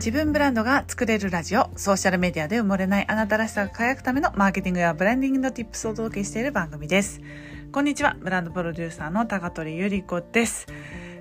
[0.00, 7.20] 自分ブランドが作れるラジオソーシャルメディアで埋もれないあなたらしさが輝くためのマーケティングやブランディングの tips をお届けしている番組です
[7.70, 10.68] こんにちはブランドプロデューサーの高取ゆり子です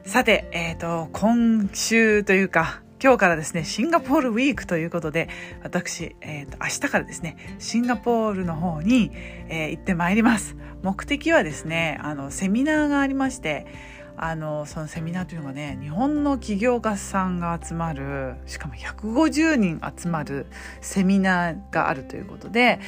[0.06, 5.30] さて、えっ、ー、と今週というか今日からですね、シンガポールウィークということで、
[5.64, 9.12] 私、えっ、ー、と、明日からですね、シンガポールの方に、
[9.48, 10.58] えー、行ってまいります。
[10.84, 13.68] 目的はですね、あの、セミナーがありまして、
[14.22, 20.46] あのそのセミナーというのがね日本の起業家さんが集まるしかも150人集まる
[20.82, 22.82] セミナーがあるということで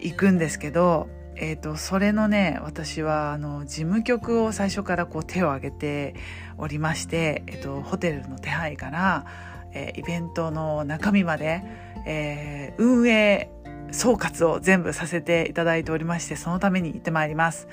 [0.00, 6.14] 行くんですけど、えーと、それのね私はあの事務局を最初からこう手を挙げて
[6.56, 9.26] おりまして、えーと、ホテルの手配から、
[9.72, 11.62] えー、イベントの中身まで、
[12.06, 13.50] えー、運営
[13.92, 17.68] 総括を全部させていただいておりましてそのために行ってまいります。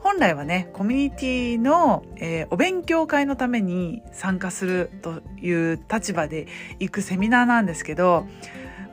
[0.00, 6.46] 本来はね、コミュニティの、えー、お勉強会のために参加するという立場で
[6.80, 8.26] 行くセミナーなんですけど、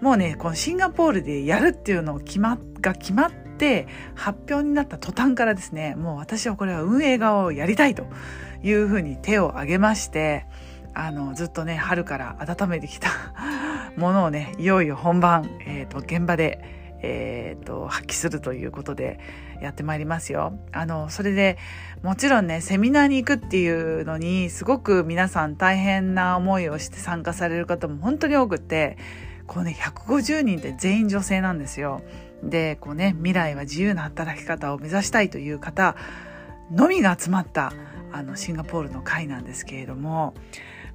[0.01, 8.05] もうね、このシンガポールでやるっていうのを決まが決まって発表になった途端からですね、もう私はこれは運営側をやりたいと
[8.63, 10.45] いうふうに手を挙げまして、
[10.93, 13.09] あの、ずっとね、春から温めてきた
[13.95, 19.19] ものをね、いよいよ本番、えっ、ー、と、現場で、えーと、発揮するということで
[19.61, 20.59] やってまいりますよ。
[20.71, 21.57] あのそれで
[22.03, 28.97] もちろんねセミナーに行くっていうのにすごく皆さん大変な思いをして参加される方も本当に多くて
[29.47, 32.01] こうね150人って全員女性なんですよ。
[32.43, 35.95] でこうね未来は自由な働き方を目指したいという方
[36.71, 37.73] のみが集まった
[38.11, 40.33] あのシンガポールの会なんですけれども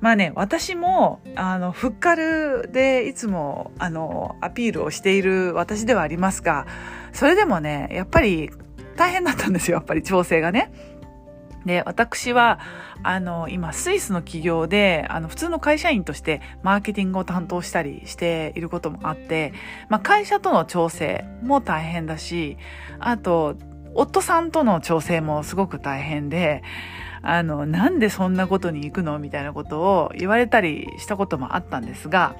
[0.04, 6.66] まあね、私も、あの、フッカルでいつも、あの、アピールをしている私ではありますが、
[7.14, 8.50] それでもね、やっぱり
[8.96, 10.70] 大変だったんですよ、やっぱり調整がね。
[11.64, 12.60] で、私は、
[13.02, 19.54] あの、今、スイスの企業で、あの、普通の会社員としてマーケティングを担当したりしていることもあって、
[19.88, 22.58] まあ、会社との調整も大変だし、
[22.98, 23.56] あと、
[23.94, 26.62] 夫さんとの調整もすごく大変で、
[27.22, 32.36] あの、なんでそんなことに行くのみたいなことを言われたりしたこともあったんですが、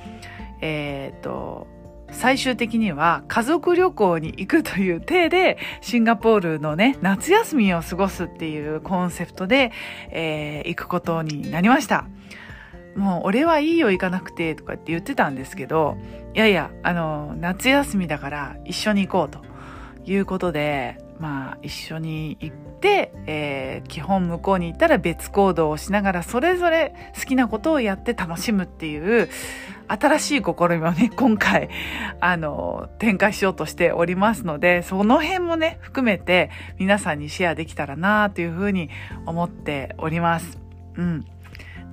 [0.60, 1.66] えっ、と、
[2.10, 9.72] 最終的には家族旅行に行くという体でシンガポールのね、夏休みを過ごすっていうコンセプトで、
[10.10, 12.06] えー、行くことになりました。
[12.94, 15.97] もう俺はいいよ行かなくてとかって言ってたんですけど、
[16.34, 19.41] いやいや、あの、夏休みだから一緒に行こうと
[20.04, 29.28] いうことで、まあ一緒に行って、えー、基本向こうに行ったら別行動をしながらそれぞれ好きなことをやって楽しむっていう
[29.88, 31.69] 新しい試みをね、 今回、
[32.20, 38.88] あの、展開しようとしておりますので、その辺もね、含めて皆さんにシェアできたらなというふうに
[39.26, 40.58] 思っております。
[40.97, 41.24] うん。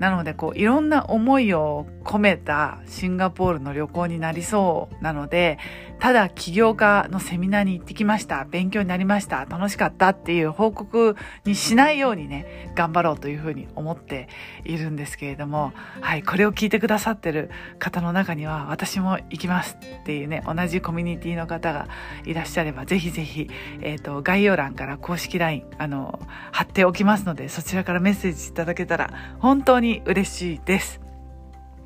[0.02, 5.60] なのでこういろんな思いを込めたシンガポールの旅行になりそうなので
[6.00, 8.46] ただ起業家のセミナーに行ってきました。
[8.46, 9.46] 勉強になりました。
[9.46, 14.28] 楽しかったっていう報告にしないようにね頑張ろうというふうに思って
[14.66, 21.88] いるんですけれどもはいこれを聞いてくださってる方の中には私も行きますっていうね同じコミュニティの方が
[22.26, 23.48] いらっしゃればぜひぜひ、
[23.82, 26.20] えーと、概要欄から公式 LINE あの
[26.52, 31.02] 貼っておきますのでそちらからメッセージいただけたら本当に嬉しいです。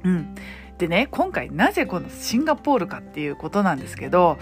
[0.03, 0.35] うん。
[0.77, 4.37] でね、今回なぜこのシンガポールかっていうことなんですけど、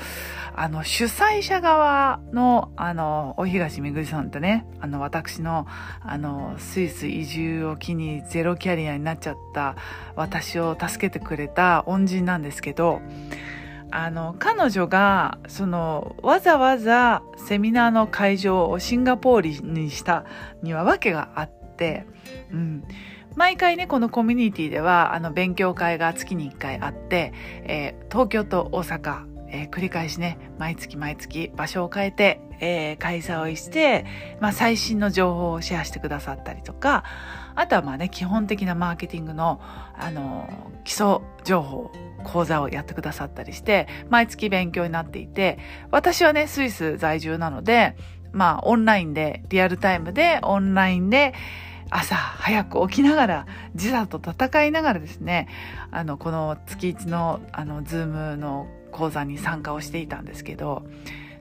[0.55, 5.67] あの、主催者側の、あの、大東めぐりさんってね、あの、私の、
[6.01, 9.75] あの、スイス移住を機にゼロキャリアになっちゃった
[10.15, 13.01] 私を助けてくれた恩人なんですけど、
[13.91, 20.25] あの、彼女が、その、わざわざセミナーの会場をシンガポールにした
[20.63, 22.07] には訳があって、
[22.51, 22.83] うん。
[23.35, 27.33] 毎回ね、このコミュニティでは、あの、勉強会が月に1回あって、
[27.63, 34.05] えー、東京と大阪、えー、繰り返しね、毎月毎月場所を変えて、えー、開催して、
[34.39, 37.03] まあ、最新の情報をシェアしてくださったりとか、
[37.55, 39.59] あとはまあね、基本的なマーケティングの、
[39.97, 40.49] あの、
[40.83, 41.91] 基礎情報、
[42.23, 45.59] 講座をやってくださったりして、毎月勉強になっていて、
[45.91, 47.95] 私はね、スイス在住なので、
[48.31, 51.33] まあ、オンラインで、リアルタイムで、オンラインで、
[51.93, 55.47] 朝早く起きながら時差と戦いながらですね
[55.91, 60.83] あのこの月1のあの Zoom の講座に参加をしていたんですけど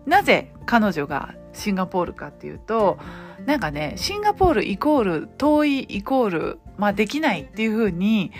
[0.06, 2.98] なぜ彼女がシンガポールかっていうと
[3.46, 8.32] なんかねシンガポールイコール遠いイコール、まあ、できないっていうふうに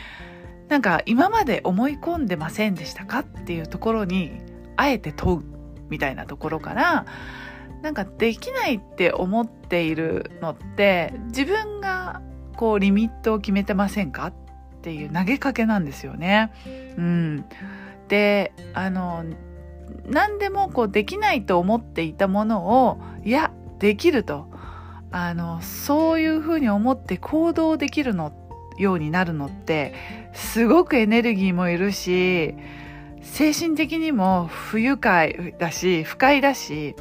[0.68, 4.32] なんか今まで思い込んでませんでしたかっていうところに
[4.76, 5.42] あえて問う
[5.88, 7.06] みたいなところから
[7.82, 12.22] なんかできないって思っているのって自分が
[12.56, 14.32] こうリミットを決めてませんかっ
[14.82, 16.52] ていう投げかけなんですよね。
[16.96, 17.44] うん、
[18.08, 19.24] であの
[20.06, 24.46] 何でもこうできないと思っていたものをいやできると
[25.10, 28.32] あのそういうふうに思って行動できるの
[28.78, 29.94] ようになるのって
[30.32, 32.54] すごくエネルギーもいるし
[33.22, 36.96] 精神的にも不愉快だし不快だし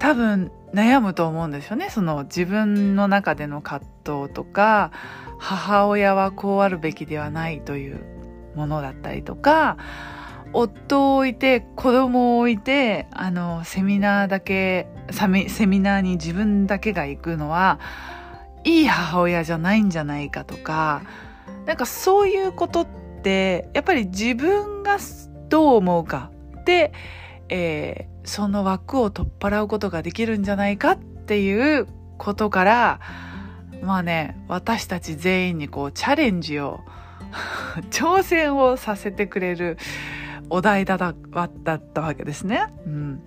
[0.00, 1.90] 多分悩むと思うんですよね。
[1.90, 4.90] その自分の中での葛藤とか
[5.38, 8.04] 母親はこうあるべきではないという
[8.56, 9.76] ものだったりとか
[10.52, 17.78] 夫を置いて子供を置いてあのセミナーだけセミナーに自分だけが行くのは
[18.64, 21.02] いい母親じゃないんじゃないかとか
[21.66, 22.86] なんかそういうことっ
[23.22, 24.98] てやっぱり自分が
[25.48, 26.30] どう思うか。
[26.64, 26.92] で、
[27.50, 31.86] えー、その枠を取っ払うことができるんじゃないかっていう
[32.16, 33.00] ことから
[33.82, 36.80] まあね私たち全員にこうチャレンジを
[37.90, 39.78] 挑戦をさせてくれる
[40.48, 42.66] お題だったわけですね。
[42.84, 43.22] うん、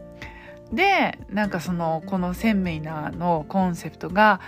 [0.73, 4.41] でなんかそのこの「鮮明な」のコンセプトが、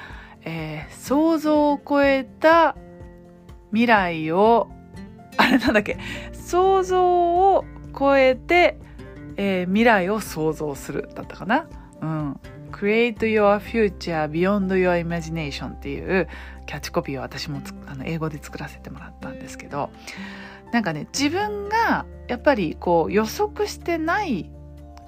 [0.44, 2.76] えー、想像を超えた
[3.72, 4.70] 未来を
[5.38, 5.98] あれなんだっけ
[6.34, 7.66] 想像を
[7.98, 8.78] 超えて、
[9.38, 11.68] えー、未来を想像するだったかな。
[12.02, 12.40] うん
[12.72, 16.28] Create your future beyond your imagination っていう
[16.66, 19.92] キャッチコピーを私もあの英語で作らせてもらったんですけど、
[20.74, 24.50] なんかね自分がやっぱりこう予測してない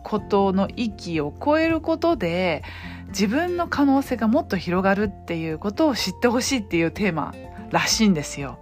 [0.04, 2.64] ことの域を超えることで
[3.10, 7.36] 自分の可能性がもっと広がるっていうことを知ってほしいっていうテーマ
[7.72, 8.60] らしいんですよ。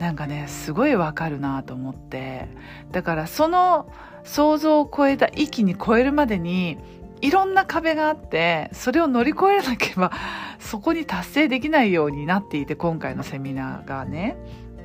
[0.00, 2.48] なんかねすごいわかるなと思って。
[2.90, 3.92] だからその
[4.24, 6.78] 想像を超えた域に超えるまでに
[7.20, 10.10] いろんな壁があってそれを乗り越えなければ
[10.58, 14.36] そこに達成できないようになっていて今回のセミナーがね。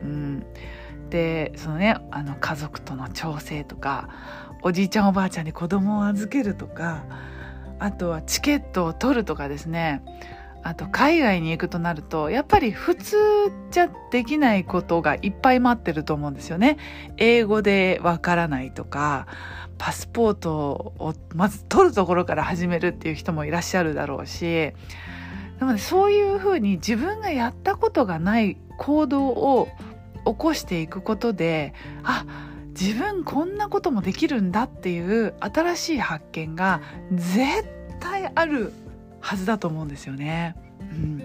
[0.04, 0.46] うん。
[1.10, 4.10] でそのねあの家族との調整とか
[4.64, 7.06] おじいちゃんおばあちゃんに子供を預けるとか
[7.80, 10.02] あとはチケットを取るとかですね。
[10.66, 13.18] あと海外に行くとなるとやっぱり普通
[13.70, 16.78] じゃできないことがいっぱい待ってると思うんですよね。
[17.18, 19.28] 英語でわからないとか
[19.78, 24.74] パスポートをまず取るところから始めるっていう人もいらっしゃるだろうしで
[25.62, 29.68] もねそういうふうに自分がやったことがない行動を
[30.26, 32.26] 起こしていくことであ
[32.70, 36.82] 自分こんなこともできるんだっていう新しい発見が
[37.12, 37.68] 絶
[38.00, 38.74] 対ある
[39.26, 40.56] はずだと思うんですよね。
[40.80, 41.24] うん、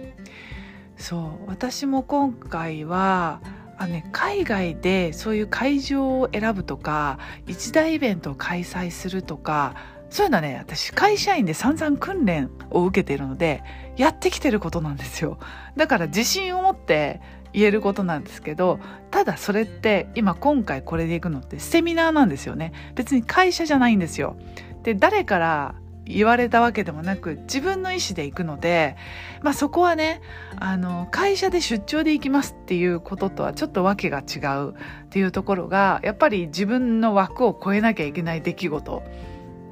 [0.97, 1.51] そう。
[1.51, 3.43] 私も今回は
[3.77, 9.75] あね、海外でそういう会場を選ぶとか一大イベントを開催するとか
[10.09, 13.63] そういうのはね私会社員で散々訓練を受けているので
[13.99, 15.39] やってきてることなんですよ。
[15.77, 17.21] だから自信を持って
[17.53, 18.81] 言えることなんですけど
[19.11, 22.73] ただそれって今今回これで行くのってセミナーなんですよね。
[22.95, 24.37] 別に会社じゃないんですよ。
[24.85, 25.75] で誰から
[26.11, 28.97] 言われたわけでもなく自分の意思で行くので、
[29.43, 30.21] まあ、そこはね
[30.59, 34.75] あの会社で出張で行きますっていうこととはちょっと訳が違うっ
[35.11, 39.03] ていうところがやっぱり自分の枠を超えなきゃいけない出来事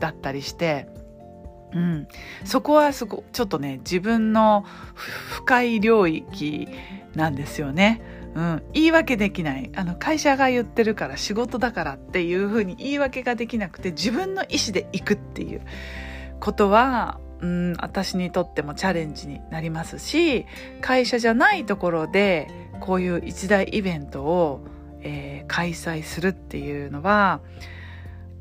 [0.00, 0.88] だったりして
[1.74, 2.08] うん、
[2.44, 4.64] そこはすごちょっとね自分の
[4.94, 6.68] 深い領域
[7.14, 8.00] なんですよね。
[8.34, 9.70] うん、言い訳できない。
[9.74, 15.62] あの会社が言ってるから仕事だからっていうふうに言い訳ができなくて自分の意思で行くっていう
[16.40, 20.46] ことは、うん、私にとってもチャレンジになりますし
[20.80, 22.48] 会社じゃないところで
[22.80, 24.66] こういう一大イベントを、
[25.02, 27.40] えー、開催するっていうのは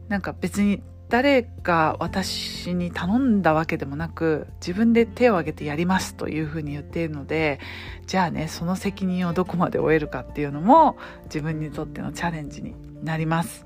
[0.07, 7.59] なんか別に誰か私に頼んだわけでもなく自分で手を挙げてやりますというふうに言っているので
[8.07, 13.65] じゃあねその責任をどこまで負えるかっていうのも自分にとってのチャレンジになります。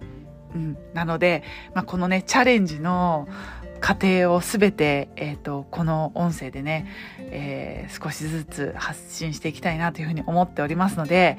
[0.54, 3.28] うん、なので、まあ、このねチャレンジの
[3.82, 6.88] 過程を全て、えーと、この音声でね、
[7.20, 11.38] えー、少しずつ発信していきたいなというふうに思っておりますので、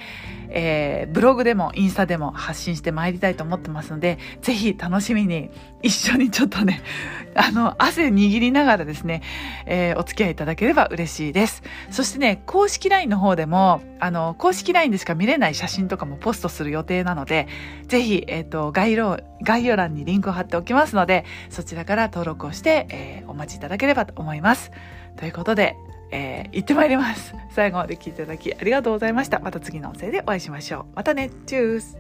[0.50, 5.50] えー、ブログでもインスタでも発信してまいりたいと思ってますのでぜひ楽しみに
[5.82, 6.82] 一緒にちょっとね
[7.34, 9.22] あの汗握りながらですね、
[9.64, 11.62] えー、お付き合いいただければ嬉しいです。
[11.90, 17.46] そしてね公式 LINE の方でもあの公式 LINE でしか見れない写真とかもポストする予定なので
[17.86, 24.70] ぜひ、えーと、概要概要欄にリンクを貼っておきますのでそちらから登録録をして、えー、お待ちいただければと思います。
[25.16, 25.76] ということで、
[26.10, 27.34] えー、行ってまいります。
[27.50, 29.38] 最後まで聞いていただきありがとうございました。
[29.40, 30.84] また次の音声でお会いしましょう。
[30.94, 31.30] またね。
[31.46, 31.98] チュース